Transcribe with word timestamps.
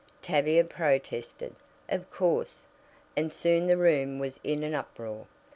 Tavia 0.23 0.63
protested, 0.63 1.53
of 1.87 2.09
course, 2.09 2.63
and 3.15 3.31
soon 3.31 3.67
the 3.67 3.77
room 3.77 4.17
was 4.17 4.39
in 4.43 4.63
an 4.63 4.73
uproar. 4.73 5.27